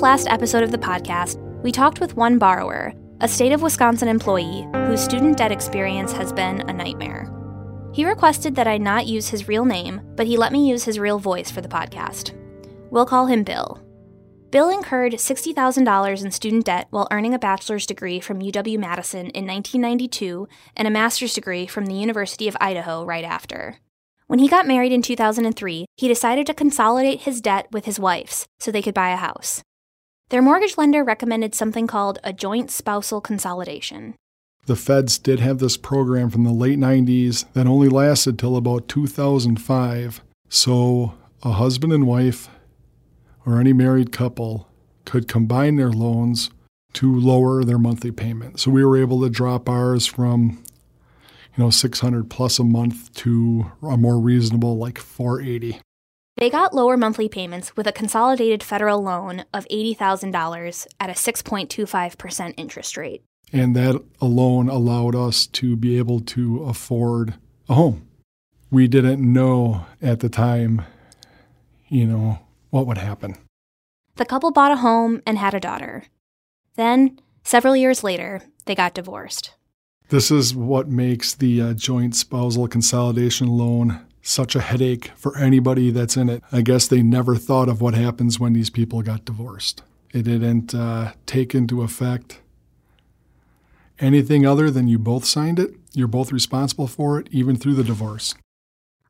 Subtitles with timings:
[0.05, 4.69] Last episode of the podcast, we talked with one borrower, a state of Wisconsin employee
[4.86, 7.33] whose student debt experience has been a nightmare.
[7.94, 10.98] He requested that I not use his real name, but he let me use his
[10.98, 12.38] real voice for the podcast.
[12.91, 13.82] We'll call him Bill.
[14.50, 19.47] Bill incurred $60,000 in student debt while earning a bachelor's degree from UW Madison in
[19.47, 23.78] 1992 and a master's degree from the University of Idaho right after.
[24.27, 28.47] When he got married in 2003, he decided to consolidate his debt with his wife's
[28.60, 29.62] so they could buy a house.
[30.30, 34.14] Their mortgage lender recommended something called a joint spousal consolidation.
[34.66, 38.89] The feds did have this program from the late 90s that only lasted till about
[38.89, 40.22] 2005.
[40.48, 42.48] So a husband and wife
[43.44, 44.69] or any married couple
[45.05, 46.50] could combine their loans
[46.94, 48.59] to lower their monthly payment.
[48.59, 50.62] So we were able to drop ours from
[51.56, 55.81] you know 600 plus a month to a more reasonable like 480.
[56.37, 62.55] They got lower monthly payments with a consolidated federal loan of $80,000 at a 6.25%
[62.56, 63.22] interest rate.
[63.53, 67.34] And that alone allowed us to be able to afford
[67.69, 68.09] a home.
[68.71, 70.83] We didn't know at the time,
[71.89, 72.41] you know,
[72.71, 73.37] what would happen.
[74.17, 76.05] The couple bought a home and had a daughter.
[76.75, 79.55] Then, several years later, they got divorced.
[80.09, 85.91] This is what makes the uh, joint spousal consolidation loan such a headache for anybody
[85.91, 86.43] that's in it.
[86.51, 89.83] I guess they never thought of what happens when these people got divorced.
[90.12, 92.41] It didn't uh, take into effect
[93.99, 97.85] anything other than you both signed it, you're both responsible for it, even through the
[97.85, 98.35] divorce.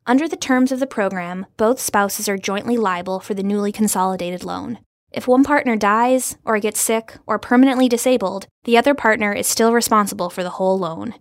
[0.07, 4.45] Under the terms of the program, both spouses are jointly liable for the newly consolidated
[4.45, 4.79] loan.
[5.11, 9.73] If one partner dies, or gets sick, or permanently disabled, the other partner is still
[9.73, 11.15] responsible for the whole loan.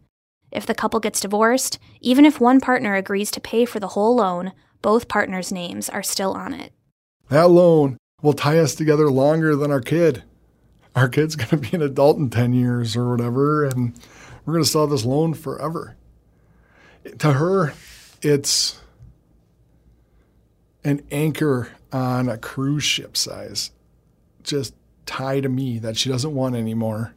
[0.53, 4.16] If the couple gets divorced, even if one partner agrees to pay for the whole
[4.16, 4.52] loan,
[4.84, 6.72] both partners' names are still on it.
[7.30, 10.24] That loan will tie us together longer than our kid.
[10.96, 14.00] Our kid's going to be an adult in 10 years or whatever, and
[14.46, 15.97] we're going to have this loan forever.
[17.18, 17.74] To her,
[18.22, 18.80] it's
[20.84, 23.72] an anchor on a cruise ship size,
[24.44, 24.75] just
[25.08, 27.16] tied to me that she doesn't want anymore.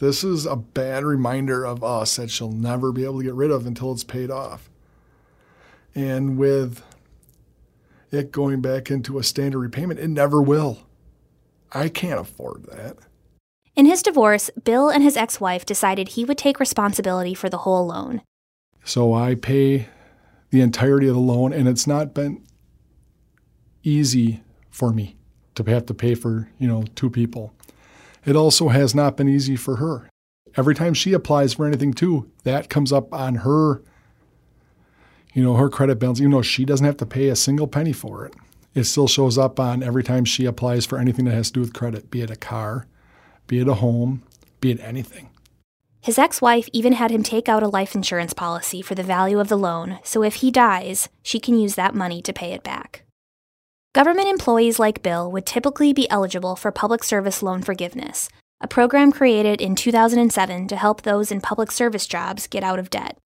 [0.00, 3.50] This is a bad reminder of us that she'll never be able to get rid
[3.50, 4.70] of until it's paid off.
[5.94, 6.82] And with
[8.10, 10.78] it going back into a standard repayment, it never will.
[11.72, 12.96] I can't afford that.
[13.76, 17.58] In his divorce, Bill and his ex wife decided he would take responsibility for the
[17.58, 18.22] whole loan.
[18.84, 19.86] So I pay
[20.48, 22.42] the entirety of the loan, and it's not been
[23.82, 25.16] easy for me
[25.54, 27.52] to have to pay for, you know, two people.
[28.24, 30.08] It also has not been easy for her.
[30.56, 33.82] Every time she applies for anything too, that comes up on her,
[35.32, 37.92] you know, her credit balance, even though she doesn't have to pay a single penny
[37.92, 38.34] for it.
[38.74, 41.60] It still shows up on every time she applies for anything that has to do
[41.60, 42.86] with credit, be it a car,
[43.46, 44.22] be it a home,
[44.60, 45.30] be it anything.
[46.00, 49.38] His ex wife even had him take out a life insurance policy for the value
[49.38, 52.62] of the loan, so if he dies, she can use that money to pay it
[52.62, 53.04] back.
[53.92, 58.28] Government employees like Bill would typically be eligible for Public Service Loan Forgiveness,
[58.60, 62.88] a program created in 2007 to help those in public service jobs get out of
[62.88, 63.18] debt.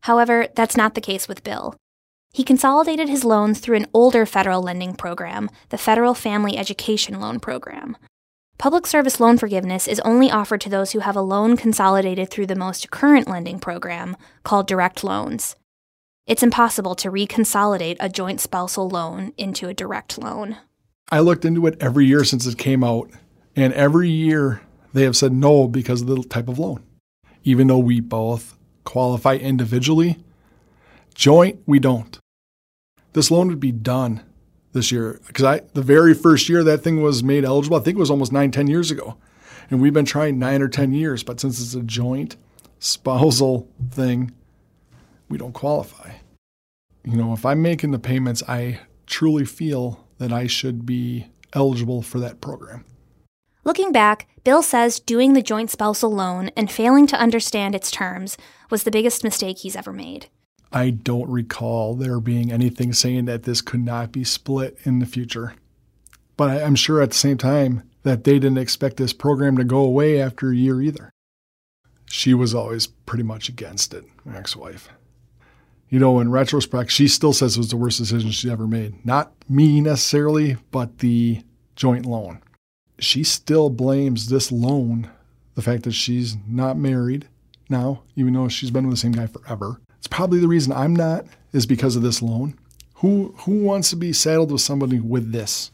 [0.00, 1.76] However, that's not the case with Bill.
[2.32, 7.38] He consolidated his loans through an older federal lending program, the Federal Family Education Loan
[7.38, 7.96] Program.
[8.58, 12.46] Public Service Loan Forgiveness is only offered to those who have a loan consolidated through
[12.46, 15.54] the most current lending program, called Direct Loans.
[16.30, 20.58] It's impossible to reconsolidate a joint spousal loan into a direct loan.
[21.10, 23.10] I looked into it every year since it came out,
[23.56, 24.60] and every year
[24.92, 26.84] they have said no because of the type of loan.
[27.42, 30.18] Even though we both qualify individually,
[31.16, 32.20] joint, we don't.
[33.12, 34.22] This loan would be done
[34.70, 37.96] this year because I the very first year that thing was made eligible, I think
[37.96, 39.16] it was almost nine, ten years ago.
[39.68, 42.36] And we've been trying nine or 10 years, but since it's a joint
[42.78, 44.30] spousal thing,
[45.30, 46.10] we don't qualify.
[47.04, 52.02] You know, if I'm making the payments, I truly feel that I should be eligible
[52.02, 52.84] for that program.
[53.64, 58.36] Looking back, Bill says doing the joint spousal loan and failing to understand its terms
[58.70, 60.26] was the biggest mistake he's ever made.
[60.72, 65.06] I don't recall there being anything saying that this could not be split in the
[65.06, 65.54] future.
[66.36, 69.78] But I'm sure at the same time that they didn't expect this program to go
[69.78, 71.10] away after a year either.
[72.06, 74.90] She was always pretty much against it, my ex wife.
[75.90, 79.04] You know, in retrospect, she still says it was the worst decision she ever made.
[79.04, 81.42] Not me necessarily, but the
[81.74, 82.40] joint loan.
[83.00, 85.10] She still blames this loan,
[85.56, 87.26] the fact that she's not married
[87.68, 89.80] now, even though she's been with the same guy forever.
[89.98, 92.56] It's probably the reason I'm not, is because of this loan.
[92.96, 95.72] Who, who wants to be saddled with somebody with this?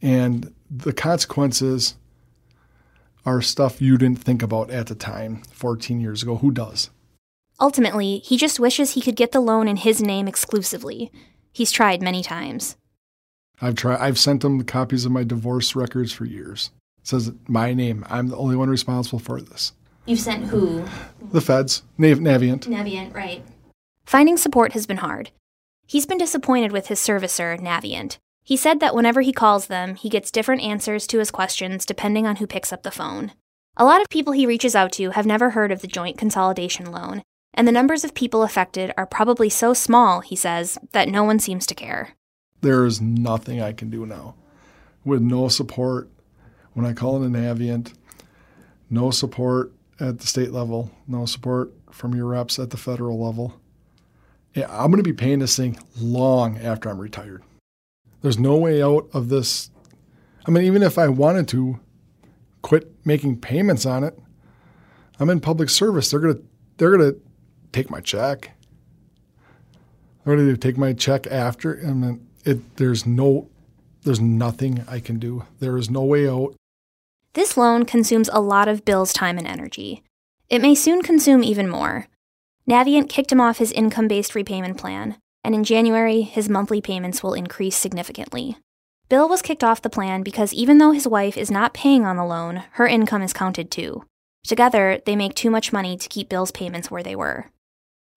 [0.00, 1.96] And the consequences
[3.26, 6.36] are stuff you didn't think about at the time, 14 years ago.
[6.36, 6.88] Who does?
[7.60, 11.12] Ultimately, he just wishes he could get the loan in his name exclusively.
[11.52, 12.76] He's tried many times.
[13.60, 13.98] I've tried.
[14.00, 16.70] I've sent him copies of my divorce records for years.
[17.00, 18.04] It says my name.
[18.08, 19.72] I'm the only one responsible for this.
[20.06, 20.84] You've sent who?
[21.32, 22.66] The feds, Nav- Navient.
[22.66, 23.42] Navient, right.
[24.06, 25.30] Finding support has been hard.
[25.86, 28.16] He's been disappointed with his servicer, Navient.
[28.42, 32.26] He said that whenever he calls them, he gets different answers to his questions depending
[32.26, 33.32] on who picks up the phone.
[33.76, 36.90] A lot of people he reaches out to have never heard of the joint consolidation
[36.90, 37.22] loan,
[37.54, 41.38] and the numbers of people affected are probably so small, he says, that no one
[41.38, 42.16] seems to care.
[42.60, 44.34] There is nothing I can do now.
[45.04, 46.10] With no support
[46.74, 47.94] when I call in an Navient,
[48.88, 53.60] no support at the state level, no support from your reps at the federal level.
[54.54, 57.42] Yeah, I'm going to be paying this thing long after I'm retired.
[58.22, 59.70] There's no way out of this.
[60.46, 61.78] I mean, even if I wanted to
[62.62, 64.18] quit making payments on it,
[65.18, 66.10] I'm in public service.
[66.10, 66.42] They're going to
[66.76, 67.20] they're going to
[67.72, 68.52] take my check.
[70.24, 73.48] They're going to take my check after, and then it there's no
[74.02, 75.44] there's nothing I can do.
[75.58, 76.54] There is no way out.
[77.34, 80.02] This loan consumes a lot of Bill's time and energy.
[80.48, 82.08] It may soon consume even more.
[82.68, 87.22] Navient kicked him off his income based repayment plan, and in January, his monthly payments
[87.22, 88.56] will increase significantly.
[89.08, 92.16] Bill was kicked off the plan because even though his wife is not paying on
[92.16, 94.04] the loan, her income is counted too.
[94.44, 97.46] Together, they make too much money to keep Bill's payments where they were.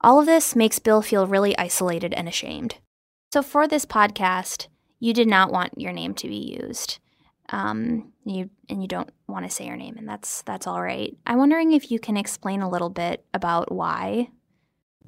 [0.04, 2.76] All of this makes Bill feel really isolated and ashamed.
[3.32, 4.68] So, for this podcast,
[5.00, 7.00] you did not want your name to be used.
[7.50, 11.16] Um, you and you don't want to say your name, and that's that's all right.
[11.26, 14.30] I'm wondering if you can explain a little bit about why.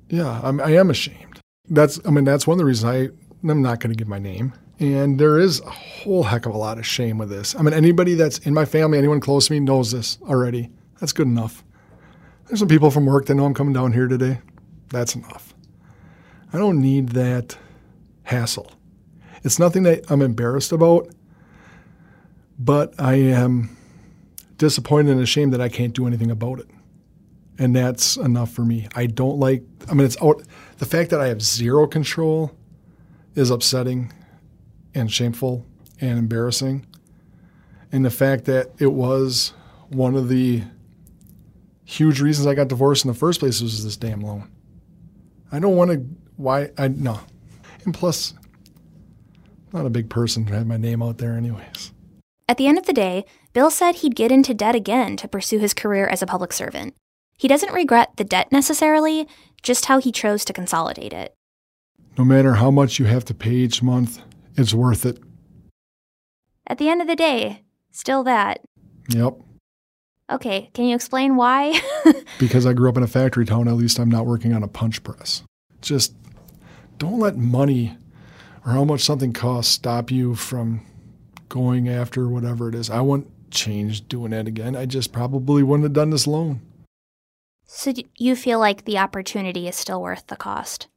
[0.10, 1.40] Yeah, I'm, I am ashamed.
[1.70, 4.20] That's I mean that's one of the reasons I I'm not going to give my
[4.20, 4.54] name.
[4.80, 7.56] And there is a whole heck of a lot of shame with this.
[7.56, 10.70] I mean, anybody that's in my family, anyone close to me knows this already.
[11.00, 11.64] That's good enough.
[12.48, 14.40] There's some people from work that know I'm coming down here today.
[14.90, 15.54] That's enough.
[16.54, 17.58] I don't need that
[18.24, 18.72] hassle.
[19.44, 21.10] It's nothing that I'm embarrassed about,
[22.58, 23.76] but I am
[24.58, 26.68] disappointed and ashamed that I can't do anything about it.
[27.58, 28.88] And that's enough for me.
[28.96, 30.44] I don't like, I mean, it's out,
[30.78, 32.52] the fact that I have zero control
[33.36, 34.12] is upsetting
[34.94, 35.66] and shameful
[36.02, 36.86] and embarrassing.
[37.92, 39.54] And the fact that it was
[39.90, 40.64] one of the
[41.86, 44.50] huge reasons I got divorced in the first place was this damn loan.
[45.52, 46.06] I don't want to,
[46.38, 47.20] why, I, no.
[47.86, 48.34] And plus,
[49.74, 51.94] I'm not a big person to have my name out there, anyways.
[52.48, 55.60] At the end of the day, Bill said he'd get into debt again to pursue
[55.60, 56.96] his career as a public servant.
[57.38, 59.28] He doesn't regret the debt necessarily,
[59.62, 61.34] just how he chose to consolidate it.
[62.18, 64.22] No matter how much you have to pay each month,
[64.56, 65.20] it's worth it.
[66.68, 67.62] At the end of the day,
[67.92, 68.62] still that.
[69.10, 69.38] Yep.
[70.30, 71.80] Okay, can you explain why?
[72.40, 74.68] because I grew up in a factory town, at least I'm not working on a
[74.68, 75.44] punch press.
[75.82, 76.16] Just
[76.98, 77.98] don't let money
[78.66, 80.82] or how much something costs stop you from
[81.48, 82.90] going after whatever it is.
[82.90, 84.76] I wouldn't change doing that again.
[84.76, 86.62] I just probably wouldn't have done this loan.
[87.68, 90.88] So you feel like the opportunity is still worth the cost?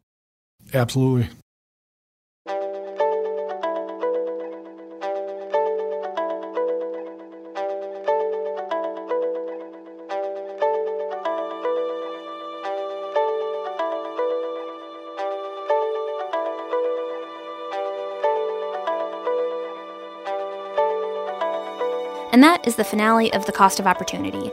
[0.73, 1.28] Absolutely.
[22.38, 24.52] And that is the finale of The Cost of Opportunity.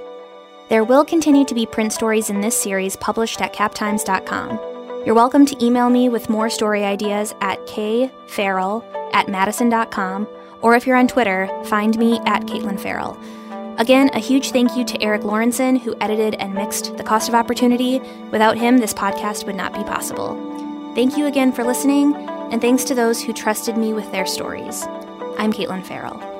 [0.69, 4.59] There will continue to be print stories in this series published at captimes.com.
[5.05, 10.27] You're welcome to email me with more story ideas at kferral at madison.com,
[10.63, 13.19] or if you're on Twitter, find me at Katelyn Ferral.
[13.79, 17.35] Again, a huge thank you to Eric Lawrenson, who edited and mixed The Cost of
[17.35, 17.99] Opportunity.
[18.31, 20.33] Without him, this podcast would not be possible.
[20.95, 24.87] Thank you again for listening, and thanks to those who trusted me with their stories.
[25.37, 26.34] I'm Katelyn Ferral.